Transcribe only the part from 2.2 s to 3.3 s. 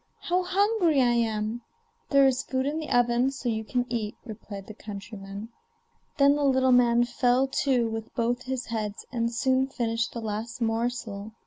is food in the oven,